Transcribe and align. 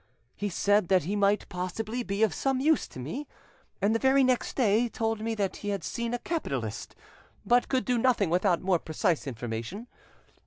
He 0.35 0.49
said 0.49 0.87
that 0.87 1.03
he 1.03 1.15
might 1.15 1.47
possibly 1.47 2.01
be 2.01 2.23
of 2.23 2.33
some 2.33 2.59
use 2.59 2.87
to 2.87 2.97
me, 2.97 3.27
and 3.83 3.93
the 3.93 3.99
very 3.99 4.23
next 4.23 4.55
day 4.55 4.89
told 4.89 5.19
'me 5.21 5.35
that 5.35 5.57
he 5.57 5.69
had 5.69 5.83
seen 5.83 6.11
a 6.11 6.17
capitalist, 6.17 6.95
but 7.45 7.69
could 7.69 7.85
do 7.85 7.99
nothing 7.99 8.31
without 8.31 8.63
more 8.63 8.79
precise 8.79 9.27
information. 9.27 9.85